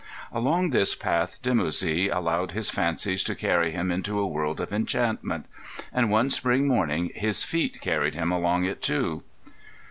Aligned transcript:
Along 0.31 0.71
this 0.71 0.95
path 0.95 1.43
Dimoussi 1.43 2.09
allowed 2.09 2.53
his 2.53 2.71
fancies 2.71 3.23
to 3.25 3.35
carry 3.35 3.69
him 3.69 3.91
into 3.91 4.19
a 4.19 4.25
world 4.25 4.59
of 4.59 4.73
enchantment; 4.73 5.45
and 5.93 6.09
one 6.09 6.31
spring 6.31 6.67
morning 6.67 7.11
his 7.13 7.43
feet 7.43 7.79
carried 7.81 8.15
him 8.15 8.31
along 8.31 8.65
it, 8.65 8.81
too. 8.81 9.21